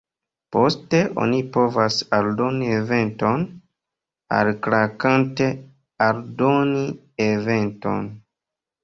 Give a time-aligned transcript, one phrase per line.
[0.55, 3.43] Poste oni povas aldoni eventon,
[4.39, 5.51] alklakante
[6.07, 6.83] 'Aldoni
[7.27, 8.09] eventon'.